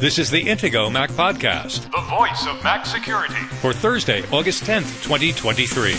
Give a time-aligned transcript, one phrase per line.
[0.00, 3.34] This is the Intego Mac Podcast the voice of Mac security.
[3.60, 5.92] for Thursday, August 10th, 2023.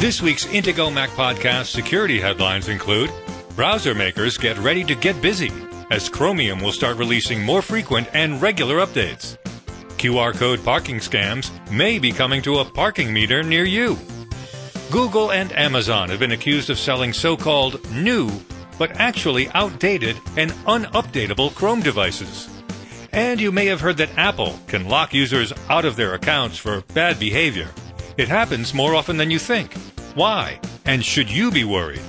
[0.00, 3.10] This week's Intego Mac Podcast security headlines include
[3.56, 5.50] Browser makers get ready to get busy
[5.90, 9.36] as Chromium will start releasing more frequent and regular updates.
[9.98, 13.98] QR code parking scams may be coming to a parking meter near you.
[14.94, 18.30] Google and Amazon have been accused of selling so called new,
[18.78, 22.48] but actually outdated and unupdatable Chrome devices.
[23.10, 26.82] And you may have heard that Apple can lock users out of their accounts for
[26.94, 27.70] bad behavior.
[28.16, 29.74] It happens more often than you think.
[30.14, 30.60] Why?
[30.84, 32.04] And should you be worried?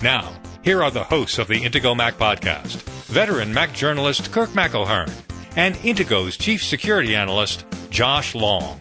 [0.00, 2.80] Now, here are the hosts of the Intego Mac podcast
[3.12, 5.12] veteran Mac journalist Kirk McElhearn
[5.56, 8.80] and Intego's chief security analyst Josh Long.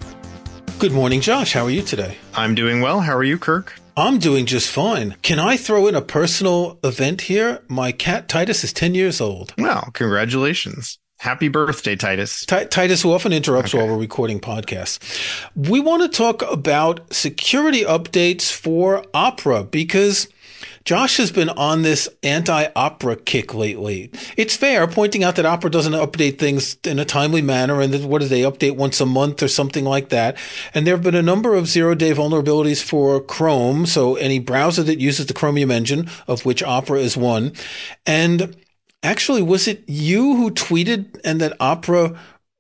[0.82, 1.54] Good morning, Josh.
[1.54, 2.18] How are you today?
[2.34, 3.02] I'm doing well.
[3.02, 3.80] How are you, Kirk?
[3.96, 5.16] I'm doing just fine.
[5.22, 7.62] Can I throw in a personal event here?
[7.68, 9.54] My cat Titus is 10 years old.
[9.60, 10.98] Well, congratulations.
[11.20, 12.48] Happy birthday, Titus.
[12.48, 14.98] Ti- Titus, who often interrupts while we're recording podcasts.
[15.56, 20.30] We want to talk about security updates for Opera because
[20.84, 24.12] Josh has been on this anti-Opera kick lately.
[24.36, 28.08] It's fair pointing out that Opera doesn't update things in a timely manner and that
[28.08, 30.38] what do they update once a month or something like that.
[30.74, 35.00] And there have been a number of zero-day vulnerabilities for Chrome, so any browser that
[35.00, 37.54] uses the Chromium engine, of which Opera is one.
[38.06, 38.56] And
[39.04, 42.20] actually, was it you who tweeted and that Opera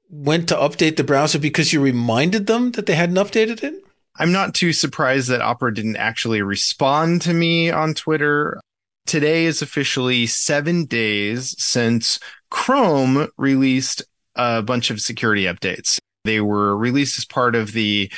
[0.09, 3.83] went to update the browser because you reminded them that they hadn't updated it?
[4.15, 8.59] I'm not too surprised that Opera didn't actually respond to me on Twitter.
[9.05, 14.03] Today is officially seven days since Chrome released
[14.35, 15.97] a bunch of security updates.
[16.23, 18.11] They were released as part of the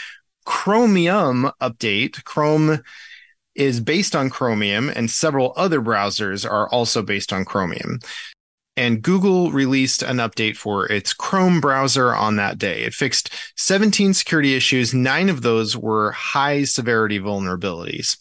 [0.45, 2.23] Chromium update.
[2.25, 2.81] Chrome
[3.55, 7.99] is based on Chromium and several other browsers are also based on Chromium.
[8.75, 12.81] And Google released an update for its Chrome browser on that day.
[12.81, 14.93] It fixed 17 security issues.
[14.93, 18.17] Nine of those were high severity vulnerabilities.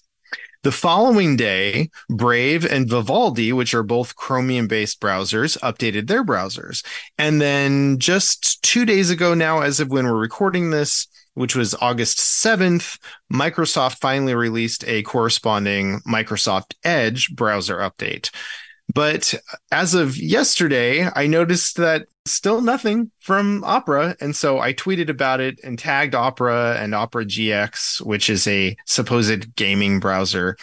[0.63, 6.85] The following day, Brave and Vivaldi, which are both Chromium based browsers, updated their browsers.
[7.19, 11.75] And then just two days ago now, as of when we're recording this, which was
[11.81, 12.99] August 7th,
[13.33, 18.31] Microsoft finally released a corresponding Microsoft Edge browser update.
[18.93, 19.35] But
[19.71, 24.17] as of yesterday, I noticed that still nothing from Opera.
[24.21, 28.77] And so I tweeted about it and tagged Opera and Opera GX, which is a
[28.87, 30.57] supposed gaming browser,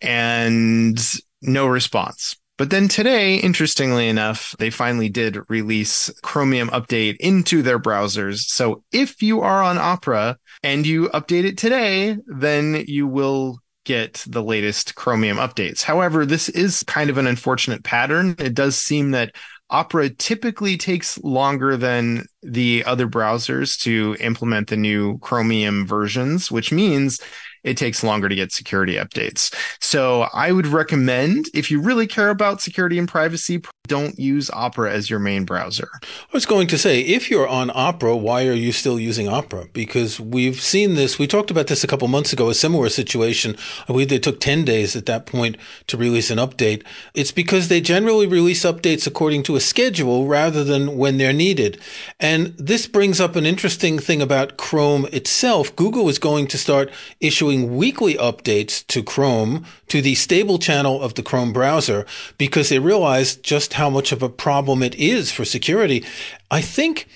[0.00, 1.00] and
[1.40, 2.36] no response.
[2.58, 8.40] But then today, interestingly enough, they finally did release Chromium update into their browsers.
[8.40, 14.24] So if you are on Opera and you update it today, then you will get
[14.28, 15.82] the latest Chromium updates.
[15.82, 18.34] However, this is kind of an unfortunate pattern.
[18.38, 19.34] It does seem that
[19.70, 26.70] Opera typically takes longer than the other browsers to implement the new Chromium versions, which
[26.70, 27.20] means
[27.64, 29.54] it takes longer to get security updates.
[29.80, 34.92] So I would recommend if you really care about security and privacy, don't use Opera
[34.92, 35.90] as your main browser.
[36.02, 39.66] I was going to say, if you're on Opera, why are you still using Opera?
[39.72, 41.18] Because we've seen this.
[41.18, 43.56] We talked about this a couple months ago, a similar situation.
[43.82, 45.56] I believe they took 10 days at that point
[45.88, 46.84] to release an update.
[47.12, 51.80] It's because they generally release updates according to a schedule rather than when they're needed.
[52.20, 55.74] And this brings up an interesting thing about Chrome itself.
[55.74, 56.88] Google is going to start
[57.20, 62.06] issuing weekly updates to Chrome, to the stable channel of the Chrome browser,
[62.38, 66.04] because they realize just how much of a problem it is for security.
[66.50, 67.08] I think,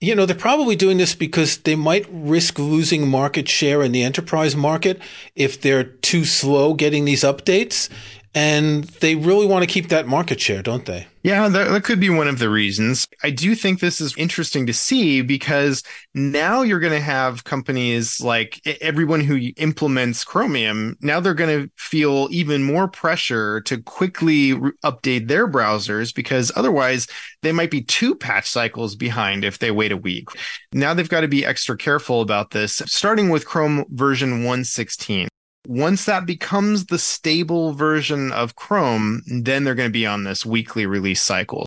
[0.00, 4.02] you know, they're probably doing this because they might risk losing market share in the
[4.02, 5.00] enterprise market
[5.34, 7.88] if they're too slow getting these updates.
[8.32, 11.08] And they really want to keep that market share, don't they?
[11.22, 13.06] Yeah, that, that could be one of the reasons.
[13.22, 15.82] I do think this is interesting to see because
[16.14, 20.96] now you're going to have companies like everyone who implements Chromium.
[21.00, 26.52] Now they're going to feel even more pressure to quickly re- update their browsers because
[26.54, 27.08] otherwise
[27.42, 30.28] they might be two patch cycles behind if they wait a week.
[30.72, 35.29] Now they've got to be extra careful about this, starting with Chrome version 116
[35.66, 40.44] once that becomes the stable version of Chrome, then they're going to be on this
[40.46, 41.66] weekly release cycle.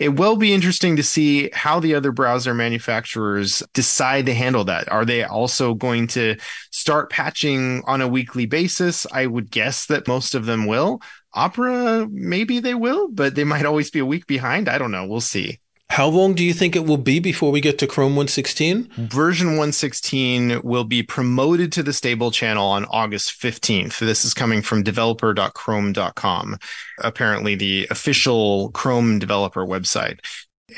[0.00, 4.90] It will be interesting to see how the other browser manufacturers decide to handle that.
[4.90, 6.36] Are they also going to
[6.70, 9.06] start patching on a weekly basis?
[9.12, 11.00] I would guess that most of them will.
[11.34, 14.68] Opera, maybe they will, but they might always be a week behind.
[14.68, 15.06] I don't know.
[15.06, 15.60] We'll see.
[15.92, 18.88] How long do you think it will be before we get to Chrome 116?
[18.96, 23.98] Version 116 will be promoted to the stable channel on August 15th.
[23.98, 26.56] This is coming from developer.chrome.com,
[27.02, 30.20] apparently the official Chrome developer website.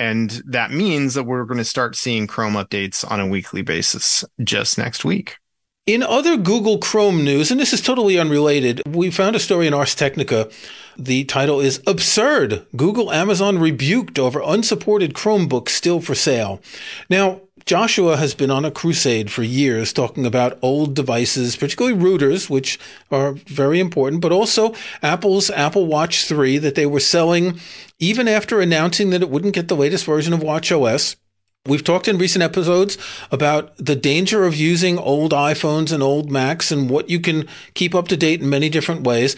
[0.01, 4.25] And that means that we're going to start seeing Chrome updates on a weekly basis
[4.43, 5.37] just next week.
[5.87, 9.75] In other Google Chrome news, and this is totally unrelated, we found a story in
[9.75, 10.49] Ars Technica.
[10.97, 12.65] The title is Absurd.
[12.75, 16.63] Google Amazon rebuked over unsupported Chromebooks still for sale.
[17.11, 22.49] Now, Joshua has been on a crusade for years talking about old devices, particularly routers,
[22.49, 22.79] which
[23.11, 27.61] are very important, but also Apple's Apple Watch 3 that they were selling
[27.99, 31.17] even after announcing that it wouldn't get the latest version of Watch OS.
[31.67, 32.99] We've talked in recent episodes
[33.31, 37.95] about the danger of using old iPhones and old Macs and what you can keep
[37.95, 39.35] up to date in many different ways.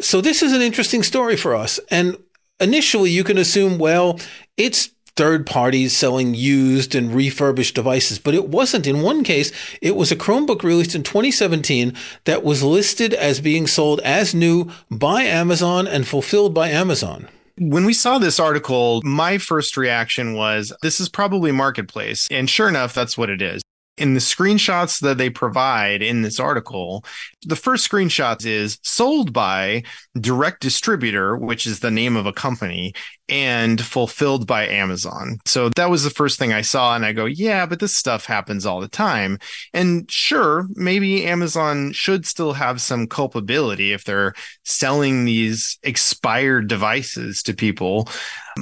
[0.00, 1.78] So this is an interesting story for us.
[1.88, 2.16] And
[2.58, 4.18] initially you can assume, well,
[4.56, 8.88] it's third parties selling used and refurbished devices, but it wasn't.
[8.88, 11.94] In one case, it was a Chromebook released in 2017
[12.24, 17.28] that was listed as being sold as new by Amazon and fulfilled by Amazon.
[17.60, 22.28] When we saw this article, my first reaction was this is probably marketplace.
[22.30, 23.62] And sure enough, that's what it is.
[23.96, 27.04] In the screenshots that they provide in this article,
[27.44, 29.82] the first screenshot is sold by
[30.20, 32.92] direct distributor, which is the name of a company,
[33.28, 35.38] and fulfilled by Amazon.
[35.44, 36.94] So that was the first thing I saw.
[36.94, 39.38] And I go, yeah, but this stuff happens all the time.
[39.74, 44.34] And sure, maybe Amazon should still have some culpability if they're
[44.64, 48.08] selling these expired devices to people.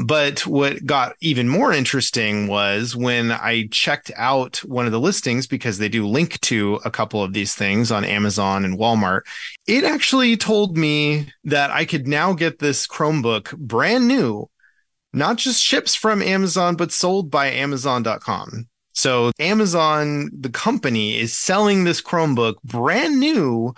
[0.04, 5.46] But what got even more interesting was when I checked out one of the listings
[5.46, 9.22] because they do link to a couple of these things on Amazon and Walmart.
[9.66, 14.50] It actually told me that I could now get this Chromebook brand new
[15.16, 18.68] not just ships from Amazon, but sold by Amazon.com.
[18.92, 23.74] So Amazon, the company, is selling this Chromebook brand new,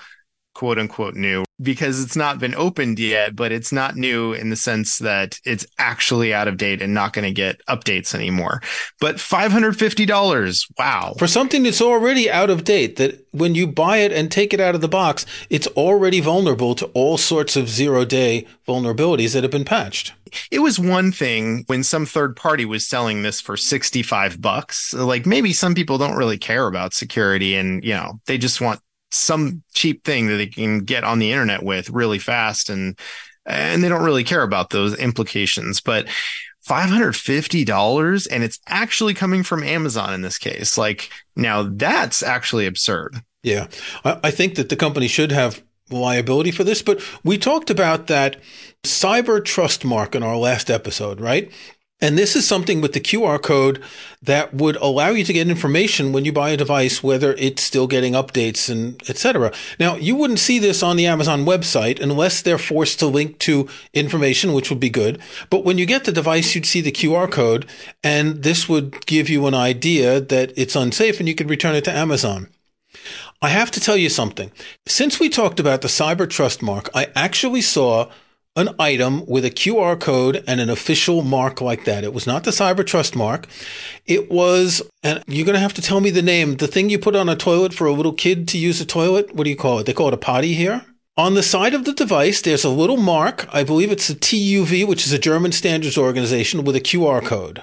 [0.59, 4.57] quote unquote new, because it's not been opened yet, but it's not new in the
[4.57, 8.61] sense that it's actually out of date and not going to get updates anymore.
[8.99, 11.15] But $550, wow.
[11.17, 14.59] For something that's already out of date, that when you buy it and take it
[14.59, 19.45] out of the box, it's already vulnerable to all sorts of zero day vulnerabilities that
[19.45, 20.13] have been patched.
[20.51, 24.93] It was one thing when some third party was selling this for 65 bucks.
[24.93, 28.81] Like maybe some people don't really care about security and, you know, they just want
[29.11, 32.99] some cheap thing that they can get on the internet with really fast and
[33.47, 35.81] and they don't really care about those implications.
[35.81, 36.07] But
[36.69, 40.77] $550 and it's actually coming from Amazon in this case.
[40.77, 43.17] Like now that's actually absurd.
[43.43, 43.69] Yeah.
[44.05, 48.37] I think that the company should have liability for this but we talked about that
[48.85, 51.51] cyber trust mark in our last episode right
[52.01, 53.83] and this is something with the QR code
[54.23, 57.89] that would allow you to get information when you buy a device, whether it's still
[57.89, 59.53] getting updates and etc.
[59.81, 63.69] Now, you wouldn't see this on the Amazon website unless they're forced to link to
[63.93, 65.21] information, which would be good.
[65.51, 67.67] But when you get the device, you'd see the QR code
[68.05, 71.85] and this would give you an idea that it's unsafe and you could return it
[71.85, 72.49] to Amazon.
[73.43, 74.53] I have to tell you something.
[74.87, 78.11] Since we talked about the cyber trust mark, I actually saw
[78.59, 82.03] an item with a QR code and an official mark like that.
[82.03, 83.47] It was not the Cyber Trust mark.
[84.05, 86.99] It was, and you're going to have to tell me the name, the thing you
[86.99, 89.33] put on a toilet for a little kid to use a toilet.
[89.33, 89.87] What do you call it?
[89.87, 90.85] They call it a potty here.
[91.17, 93.49] On the side of the device, there's a little mark.
[93.53, 97.63] I believe it's a TÜV, which is a German standards organization with a QR code.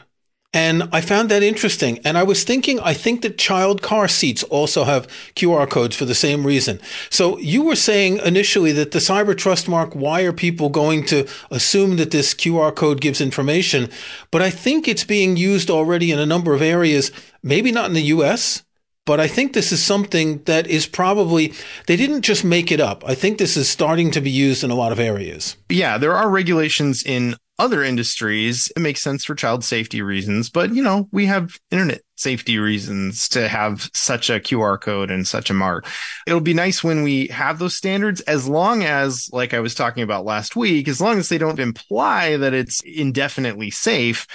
[0.55, 1.99] And I found that interesting.
[2.05, 6.05] And I was thinking, I think that child car seats also have QR codes for
[6.05, 6.79] the same reason.
[7.09, 11.27] So you were saying initially that the cyber trust mark, why are people going to
[11.51, 13.89] assume that this QR code gives information?
[14.31, 17.11] But I think it's being used already in a number of areas,
[17.43, 18.63] maybe not in the US,
[19.05, 21.53] but I think this is something that is probably,
[21.87, 23.03] they didn't just make it up.
[23.05, 25.57] I think this is starting to be used in a lot of areas.
[25.69, 30.73] Yeah, there are regulations in other industries, it makes sense for child safety reasons, but
[30.73, 35.49] you know, we have internet safety reasons to have such a QR code and such
[35.49, 35.85] a mark.
[36.27, 40.03] It'll be nice when we have those standards as long as, like I was talking
[40.03, 44.27] about last week, as long as they don't imply that it's indefinitely safe.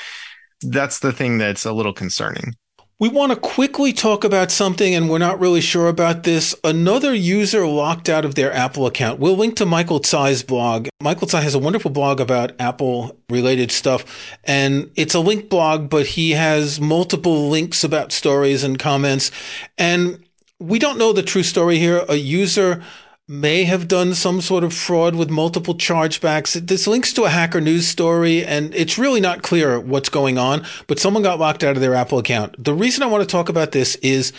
[0.63, 2.55] That's the thing that's a little concerning.
[3.01, 6.55] We want to quickly talk about something, and we're not really sure about this.
[6.63, 9.19] Another user locked out of their Apple account.
[9.19, 10.91] We'll link to Michael Tsai's blog.
[11.01, 15.89] Michael Tsai has a wonderful blog about Apple related stuff, and it's a link blog,
[15.89, 19.31] but he has multiple links about stories and comments.
[19.79, 20.23] And
[20.59, 22.05] we don't know the true story here.
[22.07, 22.83] A user
[23.31, 26.67] may have done some sort of fraud with multiple chargebacks.
[26.67, 30.67] This links to a hacker news story, and it's really not clear what's going on,
[30.89, 32.63] but someone got locked out of their Apple account.
[32.63, 34.33] The reason I want to talk about this is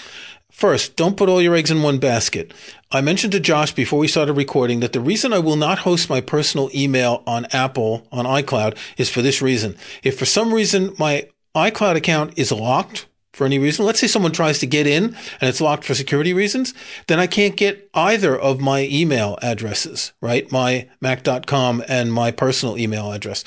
[0.51, 2.53] First, don't put all your eggs in one basket.
[2.91, 6.09] I mentioned to Josh before we started recording that the reason I will not host
[6.09, 9.77] my personal email on Apple on iCloud is for this reason.
[10.03, 14.33] If for some reason my iCloud account is locked for any reason, let's say someone
[14.33, 16.73] tries to get in and it's locked for security reasons,
[17.07, 20.51] then I can't get either of my email addresses, right?
[20.51, 23.43] My mac.com and my personal email address.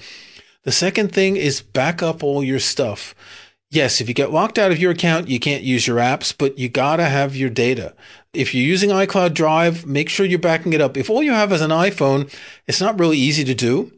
[0.62, 3.14] The second thing is back up all your stuff.
[3.70, 6.58] Yes, if you get locked out of your account, you can't use your apps, but
[6.58, 7.94] you gotta have your data.
[8.32, 10.96] If you're using iCloud Drive, make sure you're backing it up.
[10.96, 12.32] If all you have is an iPhone,
[12.66, 13.92] it's not really easy to do.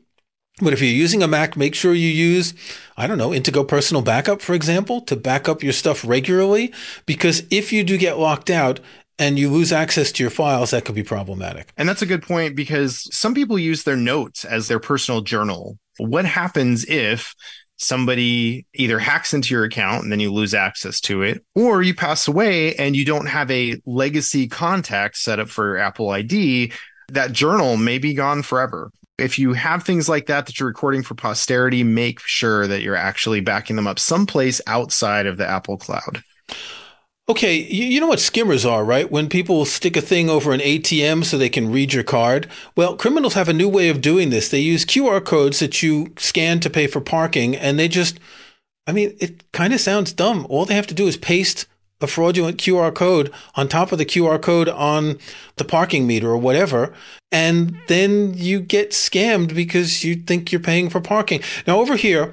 [0.60, 2.54] But if you're using a Mac, make sure you use,
[2.96, 6.72] I don't know, Intego Personal Backup, for example, to back up your stuff regularly.
[7.04, 8.80] Because if you do get locked out,
[9.18, 11.72] and you lose access to your files, that could be problematic.
[11.76, 15.78] And that's a good point because some people use their notes as their personal journal.
[15.98, 17.34] What happens if
[17.78, 21.94] somebody either hacks into your account and then you lose access to it, or you
[21.94, 26.72] pass away and you don't have a legacy contact set up for your Apple ID?
[27.08, 31.02] That journal may be gone forever if you have things like that that you're recording
[31.02, 35.78] for posterity, make sure that you're actually backing them up someplace outside of the Apple
[35.78, 36.22] Cloud.
[37.28, 39.10] Okay, you, know what skimmers are, right?
[39.10, 42.46] When people stick a thing over an ATM so they can read your card.
[42.76, 44.48] Well, criminals have a new way of doing this.
[44.48, 48.20] They use QR codes that you scan to pay for parking, and they just,
[48.86, 50.46] I mean, it kind of sounds dumb.
[50.48, 51.66] All they have to do is paste
[52.00, 55.18] a fraudulent QR code on top of the QR code on
[55.56, 56.92] the parking meter or whatever.
[57.32, 61.40] And then you get scammed because you think you're paying for parking.
[61.66, 62.32] Now over here,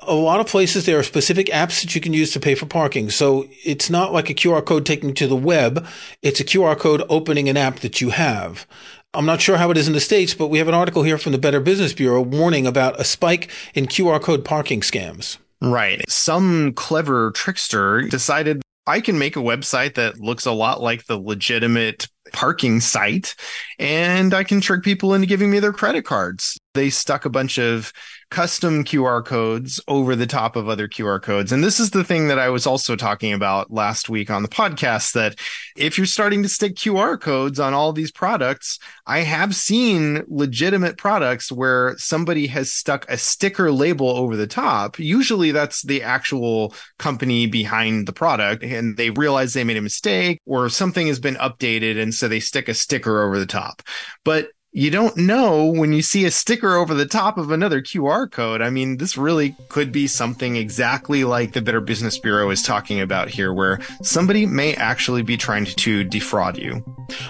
[0.00, 2.66] a lot of places there are specific apps that you can use to pay for
[2.66, 3.10] parking.
[3.10, 5.86] So it's not like a QR code taking you to the web.
[6.22, 8.66] It's a QR code opening an app that you have.
[9.14, 11.18] I'm not sure how it is in the States, but we have an article here
[11.18, 15.36] from the Better Business Bureau warning about a spike in QR code parking scams.
[15.60, 16.02] Right.
[16.08, 21.18] Some clever trickster decided I can make a website that looks a lot like the
[21.18, 23.34] legitimate parking site
[23.78, 26.58] and I can trick people into giving me their credit cards.
[26.74, 27.92] They stuck a bunch of
[28.30, 31.52] custom QR codes over the top of other QR codes.
[31.52, 34.48] And this is the thing that I was also talking about last week on the
[34.48, 35.38] podcast that
[35.76, 40.96] if you're starting to stick QR codes on all these products, I have seen legitimate
[40.96, 44.98] products where somebody has stuck a sticker label over the top.
[44.98, 50.40] Usually that's the actual company behind the product and they realize they made a mistake
[50.46, 52.00] or something has been updated.
[52.00, 53.82] And so they stick a sticker over the top.
[54.24, 58.30] But you don't know when you see a sticker over the top of another QR
[58.30, 58.62] code.
[58.62, 62.98] I mean, this really could be something exactly like the Better Business Bureau is talking
[62.98, 66.82] about here, where somebody may actually be trying to defraud you.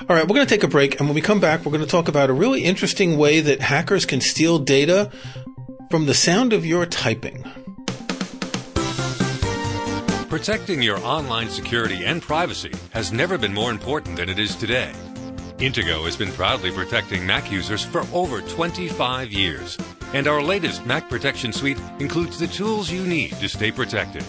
[0.09, 1.01] All right, we're going to take a break.
[1.01, 3.61] And when we come back, we're going to talk about a really interesting way that
[3.61, 5.11] hackers can steal data
[5.91, 7.43] from the sound of your typing.
[10.29, 14.93] Protecting your online security and privacy has never been more important than it is today.
[15.63, 19.79] Intego has been proudly protecting Mac users for over 25 years.
[20.13, 24.25] And our latest Mac Protection Suite includes the tools you need to stay protected.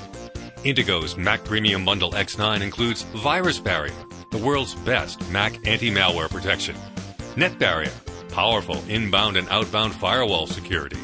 [0.63, 6.75] Intego's Mac Premium Bundle X9 includes VirusBarrier, the world's best Mac anti-malware protection.
[7.34, 7.92] NetBarrier,
[8.30, 11.00] powerful inbound and outbound firewall security.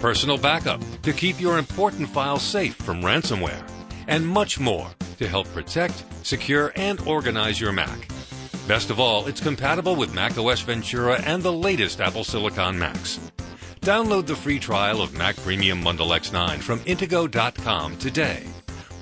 [0.00, 3.68] Personal Backup, to keep your important files safe from ransomware.
[4.06, 8.06] And much more to help protect, secure, and organize your Mac.
[8.66, 13.20] Best of all, it's compatible with macOS Ventura and the latest Apple Silicon Macs.
[13.80, 18.42] Download the free trial of Mac Premium Bundle X9 from Intego.com today.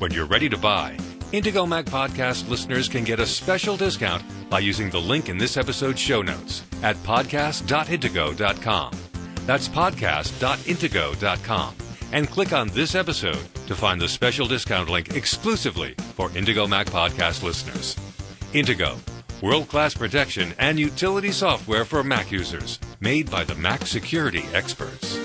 [0.00, 0.98] When you're ready to buy,
[1.32, 5.56] Intego Mac Podcast listeners can get a special discount by using the link in this
[5.56, 8.92] episode's show notes at podcast.intego.com.
[9.46, 11.74] That's podcast.intego.com.
[12.12, 16.88] And click on this episode to find the special discount link exclusively for Intego Mac
[16.88, 17.96] Podcast listeners.
[18.52, 18.98] Intego
[19.44, 25.18] world class protection, and utility software for Mac users, made by the Mac security experts.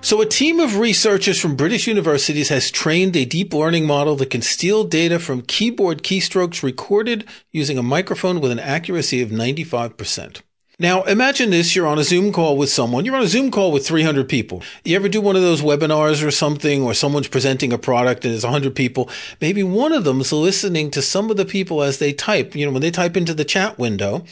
[0.00, 4.30] So, a team of researchers from British universities has trained a deep learning model that
[4.30, 10.42] can steal data from keyboard keystrokes recorded using a microphone with an accuracy of 95%.
[10.78, 11.74] Now, imagine this.
[11.74, 13.06] You're on a Zoom call with someone.
[13.06, 14.62] You're on a Zoom call with 300 people.
[14.84, 18.34] You ever do one of those webinars or something, or someone's presenting a product and
[18.34, 19.08] there's 100 people?
[19.40, 22.72] Maybe one of them's listening to some of the people as they type, you know,
[22.72, 24.26] when they type into the chat window,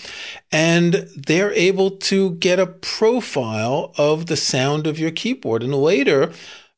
[0.53, 5.63] and they're able to get a profile of the sound of your keyboard.
[5.63, 6.31] And later,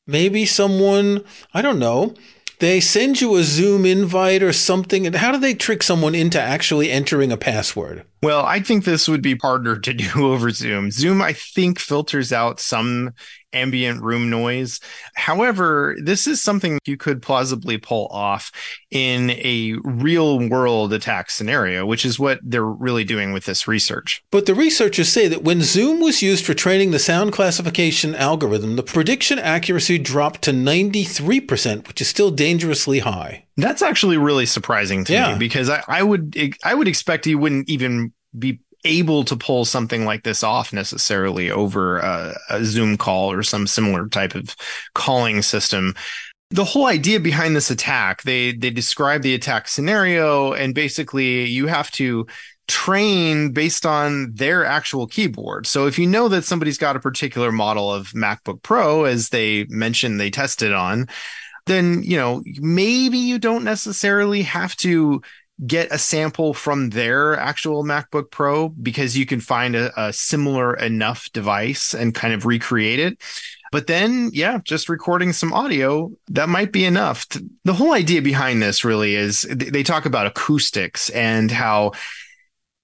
[0.05, 2.15] maybe someone, I don't know,
[2.59, 5.05] They send you a Zoom invite or something.
[5.05, 8.03] And how do they trick someone into actually entering a password?
[8.23, 10.91] Well, I think this would be harder to do over Zoom.
[10.91, 13.11] Zoom, I think, filters out some
[13.53, 14.79] ambient room noise.
[15.15, 18.51] However, this is something you could plausibly pull off
[18.91, 24.21] in a real world attack scenario, which is what they're really doing with this research.
[24.31, 28.75] But the researchers say that when Zoom was used for training the sound classification algorithm,
[28.75, 33.46] the prediction accuracy dropped to 93%, which is still dangerously high.
[33.57, 35.33] That's actually really surprising to Yeah.
[35.33, 39.65] me because I, I would I would expect you wouldn't even be able to pull
[39.65, 44.55] something like this off necessarily over a, a Zoom call or some similar type of
[44.93, 45.95] calling system.
[46.51, 51.67] The whole idea behind this attack, they they describe the attack scenario and basically you
[51.67, 52.27] have to
[52.67, 55.65] train based on their actual keyboard.
[55.65, 59.65] So if you know that somebody's got a particular model of MacBook Pro as they
[59.69, 61.07] mentioned they tested on,
[61.67, 65.21] then you know maybe you don't necessarily have to
[65.65, 70.75] get a sample from their actual MacBook Pro because you can find a, a similar
[70.75, 73.17] enough device and kind of recreate it.
[73.71, 77.27] But then, yeah, just recording some audio, that might be enough.
[77.65, 81.91] The whole idea behind this really is they talk about acoustics and how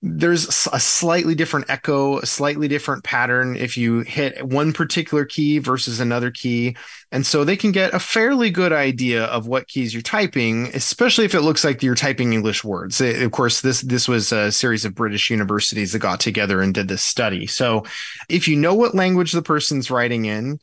[0.05, 5.59] there's a slightly different echo, a slightly different pattern if you hit one particular key
[5.59, 6.75] versus another key.
[7.13, 11.23] And so they can get a fairly good idea of what keys you're typing, especially
[11.23, 12.99] if it looks like you're typing English words.
[12.99, 16.89] Of course, this, this was a series of British universities that got together and did
[16.89, 17.47] this study.
[17.47, 17.85] So
[18.27, 20.59] if you know what language the person's writing in,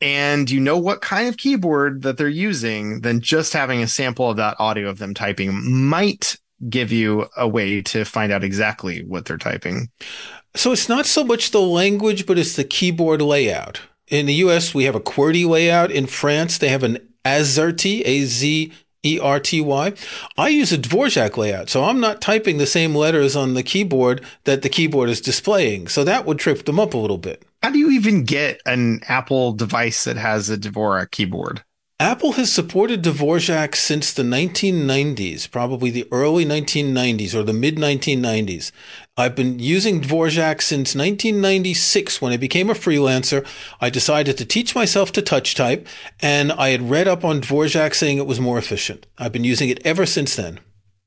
[0.00, 4.30] and you know what kind of keyboard that they're using, then just having a sample
[4.30, 5.52] of that audio of them typing
[5.88, 6.36] might
[6.68, 9.88] give you a way to find out exactly what they're typing.
[10.54, 13.80] So it's not so much the language, but it's the keyboard layout.
[14.08, 15.90] In the US, we have a QWERTY layout.
[15.90, 18.72] In France, they have an AZERTY, A Z
[19.04, 19.92] E R T Y.
[20.36, 24.24] I use a Dvorak layout, so I'm not typing the same letters on the keyboard
[24.44, 25.88] that the keyboard is displaying.
[25.88, 27.44] So that would trip them up a little bit.
[27.62, 31.62] How do you even get an Apple device that has a Dvorak keyboard?
[32.00, 38.72] Apple has supported Dvorak since the 1990s, probably the early 1990s or the mid 1990s.
[39.16, 43.46] I've been using Dvorak since 1996 when I became a freelancer.
[43.80, 45.86] I decided to teach myself to touch type,
[46.20, 49.06] and I had read up on Dvorak saying it was more efficient.
[49.16, 50.58] I've been using it ever since then.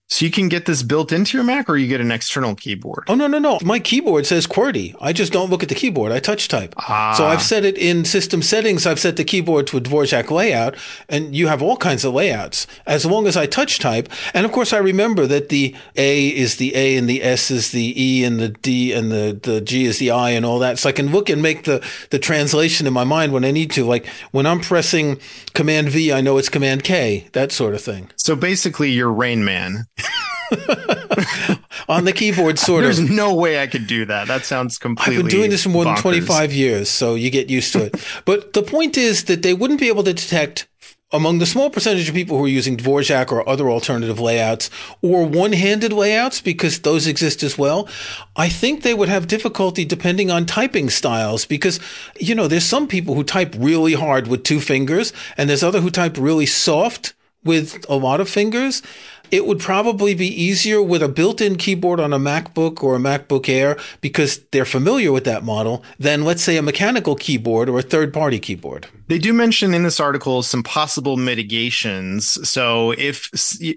[0.10, 3.04] So you can get this built into your Mac or you get an external keyboard?
[3.10, 3.60] Oh, no, no, no.
[3.62, 4.96] My keyboard says QWERTY.
[5.02, 6.13] I just don't look at the keyboard.
[6.13, 6.74] I touch type.
[6.78, 7.13] Ah.
[7.17, 8.86] So I've set it in system settings.
[8.86, 10.76] I've set the keyboard to a Dvorak layout,
[11.10, 14.08] and you have all kinds of layouts as long as I touch type.
[14.34, 17.72] And of course, I remember that the A is the A and the S is
[17.72, 20.80] the E and the D and the, the G is the I and all that.
[20.80, 23.72] So I can look and make the, the translation in my mind when I need
[23.72, 23.86] to.
[23.86, 25.20] Like when I'm pressing
[25.54, 28.10] Command V, I know it's Command K, that sort of thing.
[28.15, 29.86] So basically, you're Rain Man.
[31.89, 33.07] On the keyboard, sort There's of.
[33.07, 34.27] There's no way I could do that.
[34.27, 35.17] That sounds completely.
[35.17, 37.95] I've been doing this for more than 25 years, so you get used to it.
[38.25, 40.67] but the point is that they wouldn't be able to detect
[41.13, 44.69] among the small percentage of people who are using Dvorak or other alternative layouts
[45.01, 47.88] or one-handed layouts because those exist as well.
[48.36, 51.79] I think they would have difficulty depending on typing styles because,
[52.19, 55.79] you know, there's some people who type really hard with two fingers and there's other
[55.79, 58.83] who type really soft with a lot of fingers.
[59.32, 63.50] It would probably be easier with a built-in keyboard on a MacBook or a MacBook
[63.50, 67.84] Air because they're familiar with that model than let's say a mechanical keyboard or a
[67.84, 68.88] third-party keyboard.
[69.08, 72.50] They do mention in this article some possible mitigations.
[72.50, 73.30] So if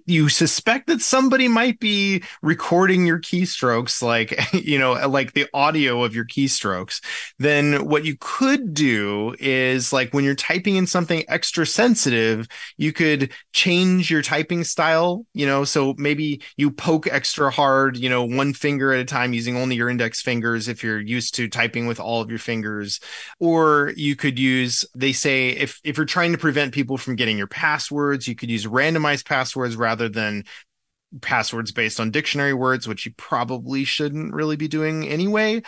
[0.06, 6.02] you suspect that somebody might be recording your keystrokes, like, you know, like the audio
[6.02, 7.00] of your keystrokes,
[7.38, 12.92] then what you could do is like when you're typing in something extra sensitive, you
[12.92, 18.24] could change your typing style, you know, so maybe you poke extra hard, you know,
[18.24, 21.86] one finger at a time using only your index fingers if you're used to typing
[21.86, 23.00] with all of your fingers.
[23.38, 27.38] Or you could use, they say if if you're trying to prevent people from getting
[27.38, 30.44] your passwords, you could use randomized passwords rather than
[31.22, 35.62] passwords based on dictionary words, which you probably shouldn't really be doing anyway.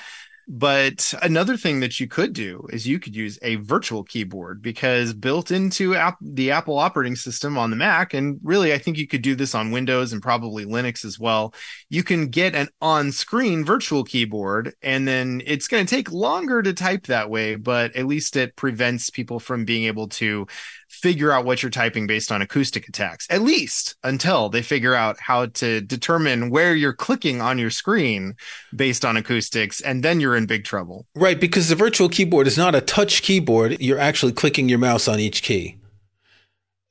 [0.49, 5.15] But another thing that you could do is you could use a virtual keyboard because
[5.15, 9.07] built into app, the Apple operating system on the Mac, and really, I think you
[9.07, 11.55] could do this on Windows and probably Linux as well.
[11.91, 16.61] You can get an on screen virtual keyboard, and then it's going to take longer
[16.63, 20.47] to type that way, but at least it prevents people from being able to
[20.93, 25.19] figure out what you're typing based on acoustic attacks, at least until they figure out
[25.19, 28.35] how to determine where you're clicking on your screen
[28.77, 31.07] based on acoustics, and then you're in big trouble.
[31.15, 33.81] Right, because the virtual keyboard is not a touch keyboard.
[33.81, 35.79] You're actually clicking your mouse on each key.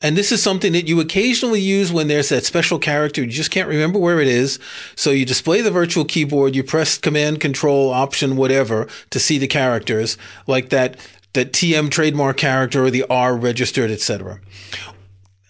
[0.04, 3.22] And this is something that you occasionally use when there's that special character.
[3.22, 4.58] You just can't remember where it is.
[4.96, 9.48] So you display the virtual keyboard, you press command, control, option, whatever to see the
[9.48, 10.98] characters like that,
[11.34, 14.40] that TM trademark character or the R registered, etc.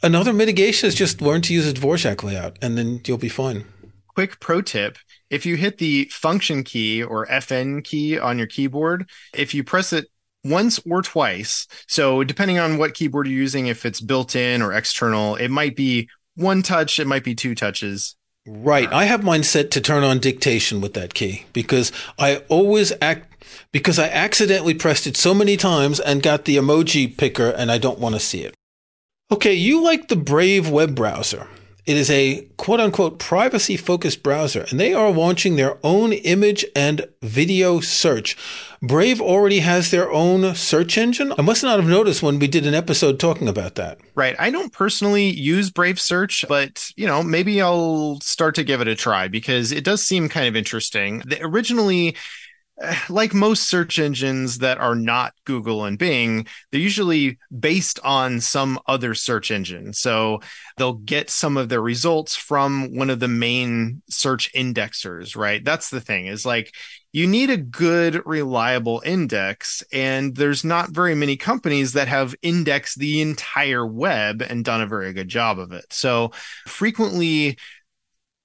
[0.03, 3.65] Another mitigation is just learn to use a Dvorak layout and then you'll be fine.
[4.07, 4.97] Quick pro tip.
[5.29, 9.93] If you hit the function key or FN key on your keyboard, if you press
[9.93, 10.07] it
[10.43, 11.67] once or twice.
[11.87, 15.75] So depending on what keyboard you're using, if it's built in or external, it might
[15.75, 18.15] be one touch, it might be two touches.
[18.47, 18.91] Right.
[18.91, 23.30] I have mine set to turn on dictation with that key because I always act
[23.71, 27.77] because I accidentally pressed it so many times and got the emoji picker and I
[27.77, 28.55] don't want to see it.
[29.31, 31.47] Okay, you like the Brave web browser.
[31.85, 36.63] It is a quote unquote privacy focused browser, and they are launching their own image
[36.75, 38.37] and video search.
[38.83, 41.33] Brave already has their own search engine.
[41.37, 43.99] I must not have noticed when we did an episode talking about that.
[44.15, 44.35] Right.
[44.39, 48.87] I don't personally use Brave Search, but you know, maybe I'll start to give it
[48.87, 51.23] a try because it does seem kind of interesting.
[51.25, 52.15] They originally
[53.09, 58.79] like most search engines that are not Google and Bing, they're usually based on some
[58.87, 59.93] other search engine.
[59.93, 60.39] So
[60.77, 65.63] they'll get some of their results from one of the main search indexers, right?
[65.63, 66.73] That's the thing is like
[67.13, 69.83] you need a good, reliable index.
[69.91, 74.87] And there's not very many companies that have indexed the entire web and done a
[74.87, 75.85] very good job of it.
[75.91, 76.31] So
[76.67, 77.57] frequently,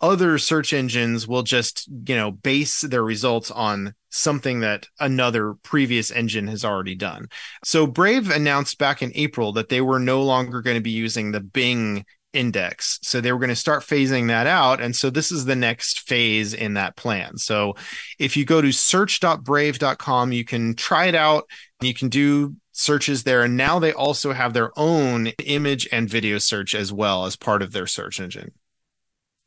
[0.00, 6.10] other search engines will just, you know, base their results on something that another previous
[6.10, 7.28] engine has already done.
[7.64, 11.32] So Brave announced back in April that they were no longer going to be using
[11.32, 12.98] the Bing index.
[13.02, 14.80] So they were going to start phasing that out.
[14.80, 17.38] And so this is the next phase in that plan.
[17.38, 17.74] So
[18.18, 21.48] if you go to search.brave.com, you can try it out.
[21.80, 23.42] You can do searches there.
[23.42, 27.62] And now they also have their own image and video search as well as part
[27.62, 28.52] of their search engine.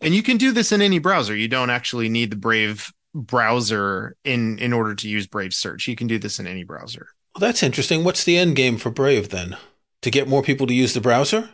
[0.02, 1.36] And you can do this in any browser.
[1.36, 5.88] You don't actually need the Brave browser in in order to use Brave Search.
[5.88, 7.08] You can do this in any browser.
[7.36, 8.04] Well, that's interesting.
[8.04, 9.58] What's the end game for Brave then?
[10.04, 11.50] To get more people to use the browser?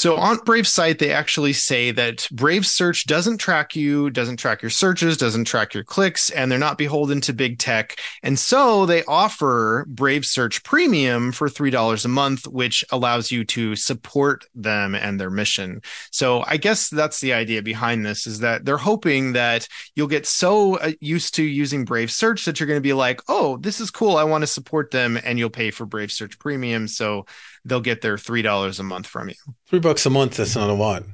[0.00, 4.62] So on Brave's site, they actually say that Brave Search doesn't track you, doesn't track
[4.62, 7.98] your searches, doesn't track your clicks, and they're not beholden to big tech.
[8.22, 13.76] And so they offer Brave Search Premium for $3 a month, which allows you to
[13.76, 15.82] support them and their mission.
[16.10, 20.24] So I guess that's the idea behind this is that they're hoping that you'll get
[20.24, 23.82] so uh, used to using Brave Search that you're going to be like, oh, this
[23.82, 24.16] is cool.
[24.16, 25.20] I want to support them.
[25.22, 26.88] And you'll pay for Brave Search Premium.
[26.88, 27.26] So
[27.64, 29.34] they'll get their $3 a month from you.
[29.68, 31.04] Three bucks a month, that's not a lot.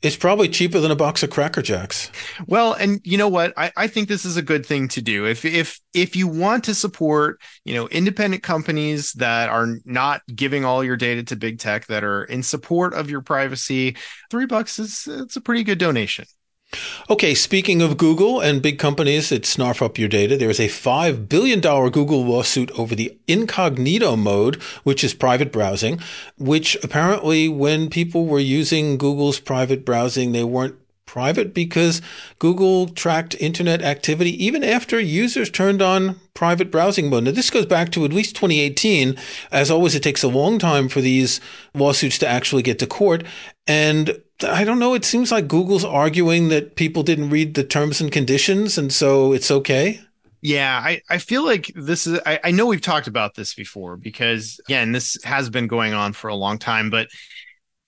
[0.00, 2.12] It's probably cheaper than a box of Cracker Jacks.
[2.46, 3.52] Well, and you know what?
[3.56, 5.26] I, I think this is a good thing to do.
[5.26, 10.64] If if if you want to support, you know, independent companies that are not giving
[10.64, 13.96] all your data to big tech, that are in support of your privacy,
[14.30, 16.26] three bucks is it's a pretty good donation.
[17.10, 20.68] Okay, speaking of Google and big companies that snarf up your data, there is a
[20.68, 26.00] $5 billion Google lawsuit over the incognito mode, which is private browsing,
[26.36, 30.76] which apparently when people were using Google's private browsing, they weren't
[31.06, 32.02] private because
[32.38, 37.24] Google tracked internet activity even after users turned on private browsing mode.
[37.24, 39.16] Now, this goes back to at least 2018.
[39.50, 41.40] As always, it takes a long time for these
[41.72, 43.24] lawsuits to actually get to court.
[43.66, 44.94] And I don't know.
[44.94, 49.32] It seems like Google's arguing that people didn't read the terms and conditions, and so
[49.32, 50.00] it's okay.
[50.40, 53.96] Yeah, I, I feel like this is, I, I know we've talked about this before
[53.96, 57.08] because, again, this has been going on for a long time, but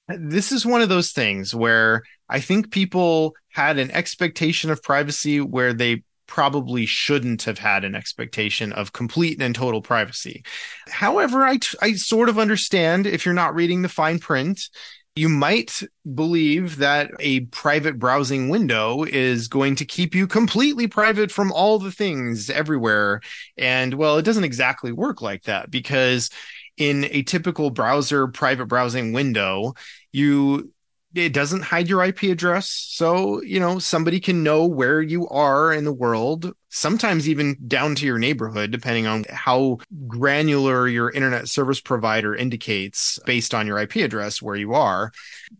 [0.08, 5.40] this is one of those things where I think people had an expectation of privacy
[5.40, 10.44] where they probably shouldn't have had an expectation of complete and total privacy.
[10.88, 14.68] However, I, I sort of understand if you're not reading the fine print
[15.16, 15.82] you might
[16.14, 21.78] believe that a private browsing window is going to keep you completely private from all
[21.78, 23.20] the things everywhere.
[23.58, 26.30] And well, it doesn't exactly work like that because
[26.76, 29.74] in a typical browser private browsing window,
[30.12, 30.72] you
[31.14, 32.68] it doesn't hide your IP address.
[32.68, 37.96] So, you know, somebody can know where you are in the world, sometimes even down
[37.96, 43.78] to your neighborhood, depending on how granular your internet service provider indicates based on your
[43.78, 45.10] IP address where you are.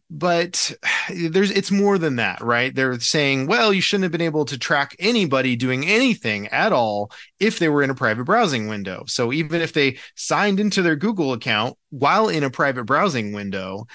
[0.08, 0.72] But
[1.12, 2.72] there's, it's more than that, right?
[2.72, 7.10] They're saying, well, you shouldn't have been able to track anybody doing anything at all
[7.40, 9.02] if they were in a private browsing window.
[9.08, 13.88] So even if they signed into their Google account while in a private browsing window,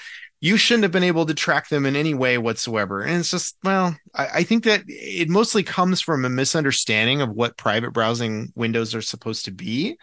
[0.45, 3.01] you shouldn't have been able to track them in any way whatsoever.
[3.01, 7.31] And it's just, well, I, I, think that it mostly comes from a misunderstanding of
[7.31, 9.97] what private browsing windows are supposed to be.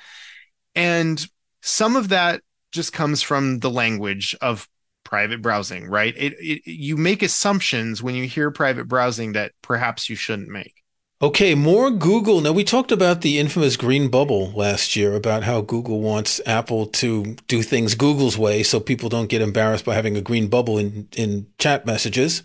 [0.74, 1.24] And
[1.60, 4.68] some of that just comes from the language of
[5.04, 6.12] private browsing, right?
[6.16, 10.81] It, it you make assumptions when you hear private browsing that perhaps you shouldn't make.
[11.22, 12.40] Okay, more Google.
[12.40, 16.86] Now, we talked about the infamous green bubble last year about how Google wants Apple
[16.86, 20.78] to do things Google's way so people don't get embarrassed by having a green bubble
[20.78, 22.42] in, in chat messages.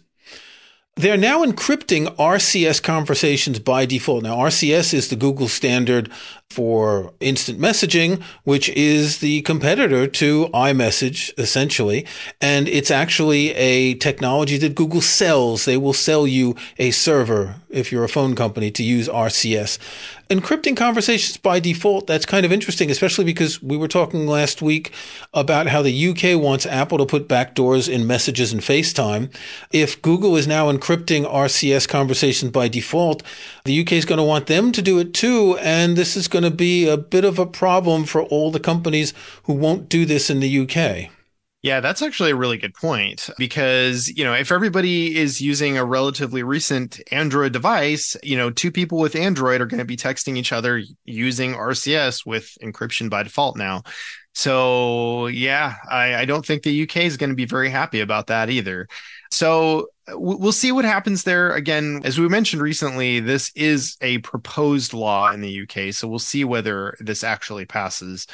[0.97, 4.23] They're now encrypting RCS conversations by default.
[4.23, 6.11] Now, RCS is the Google standard
[6.49, 12.07] for instant messaging, which is the competitor to iMessage, essentially.
[12.41, 15.65] And it's actually a technology that Google sells.
[15.65, 19.77] They will sell you a server if you're a phone company to use RCS
[20.29, 24.91] encrypting conversations by default, that's kind of interesting, especially because we were talking last week
[25.33, 29.33] about how the UK wants Apple to put backdoors in messages and FaceTime.
[29.71, 33.23] If Google is now encrypting RCS conversations by default,
[33.65, 35.57] the UK is going to want them to do it too.
[35.61, 39.13] And this is going to be a bit of a problem for all the companies
[39.43, 41.11] who won't do this in the UK.
[41.67, 45.83] Yeah, that's actually a really good point because, you know, if everybody is using a
[45.83, 50.37] relatively recent Android device, you know, two people with Android are going to be texting
[50.37, 53.83] each other using RCS with encryption by default now.
[54.33, 58.27] So, yeah, I, I don't think the UK is going to be very happy about
[58.27, 58.87] that either.
[59.29, 61.53] So we'll see what happens there.
[61.53, 65.93] Again, as we mentioned recently, this is a proposed law in the UK.
[65.93, 68.27] So we'll see whether this actually passes,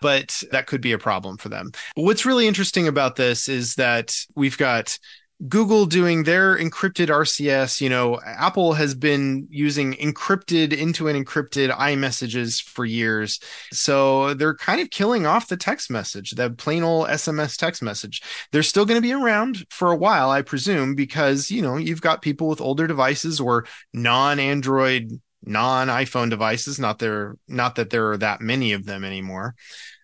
[0.00, 1.72] but that could be a problem for them.
[1.94, 4.98] What's really interesting about this is that we've got
[5.46, 11.70] Google doing their encrypted RCS, you know, Apple has been using encrypted into an encrypted
[11.70, 13.38] iMessages for years.
[13.72, 18.20] So they're kind of killing off the text message, the plain old SMS text message.
[18.50, 22.02] They're still going to be around for a while, I presume, because, you know, you've
[22.02, 26.80] got people with older devices or non Android, non iPhone devices.
[26.80, 29.54] Not there, not that there are that many of them anymore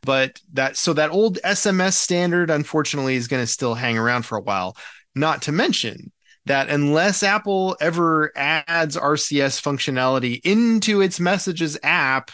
[0.06, 4.36] but that so that old SMS standard unfortunately is going to still hang around for
[4.36, 4.76] a while.
[5.14, 6.12] Not to mention
[6.46, 12.30] that unless Apple ever adds RCS functionality into its messages app,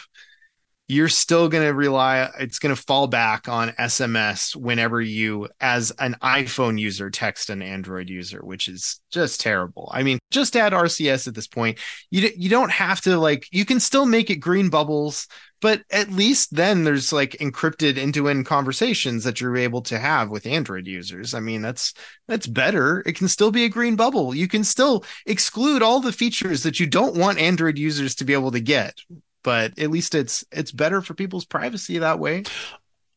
[0.91, 5.91] you're still going to rely, it's going to fall back on SMS whenever you, as
[5.99, 9.89] an iPhone user, text an Android user, which is just terrible.
[9.93, 11.79] I mean, just add RCS at this point.
[12.09, 15.27] You, you don't have to like, you can still make it green bubbles
[15.61, 20.47] but at least then there's like encrypted end-to-end conversations that you're able to have with
[20.47, 21.93] android users i mean that's
[22.27, 26.11] that's better it can still be a green bubble you can still exclude all the
[26.11, 28.99] features that you don't want android users to be able to get
[29.43, 32.43] but at least it's it's better for people's privacy that way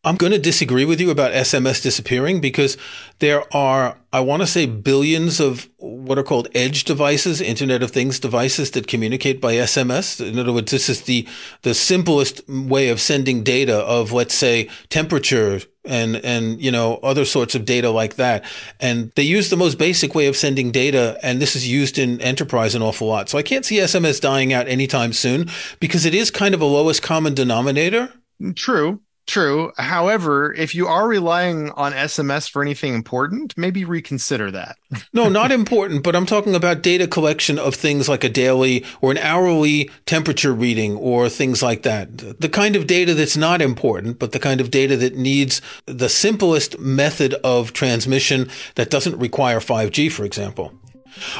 [0.05, 2.77] I'm going to disagree with you about SMS disappearing because
[3.21, 7.91] there are, I want to say, billions of what are called edge devices, Internet of
[7.91, 10.21] Things devices that communicate by SMS.
[10.21, 11.27] In other words, this is the,
[11.63, 17.25] the simplest way of sending data of, let's say, temperature and, and, you know, other
[17.25, 18.45] sorts of data like that.
[18.81, 21.19] And they use the most basic way of sending data.
[21.23, 23.31] And this is used in enterprise an awful lot.
[23.31, 25.49] So I can't see SMS dying out anytime soon
[25.81, 28.13] because it is kind of a lowest common denominator.
[28.41, 29.01] Mm, true.
[29.27, 29.73] True.
[29.79, 34.77] However, if you are relying on SMS for anything important, maybe reconsider that.
[35.15, 39.11] no, not important, but I'm talking about data collection of things like a daily or
[39.11, 42.41] an hourly temperature reading or things like that.
[42.41, 46.11] The kind of data that's not important, but the kind of data that needs the
[46.11, 50.73] simplest method of transmission that doesn't require 5G, for example.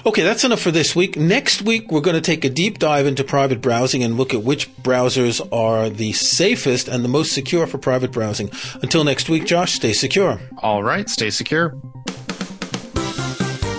[0.07, 1.17] Okay, that's enough for this week.
[1.17, 4.43] Next week, we're going to take a deep dive into private browsing and look at
[4.43, 8.51] which browsers are the safest and the most secure for private browsing.
[8.83, 10.41] Until next week, Josh, stay secure.
[10.59, 11.77] All right, stay secure.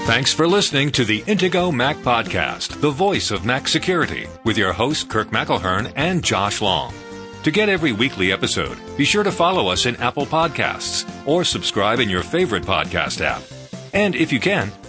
[0.06, 4.72] Thanks for listening to the Intego Mac Podcast, the voice of Mac security, with your
[4.72, 6.94] hosts Kirk McElhearn and Josh Long.
[7.42, 12.00] To get every weekly episode, be sure to follow us in Apple Podcasts or subscribe
[12.00, 13.42] in your favorite podcast app.
[13.94, 14.72] And if you can,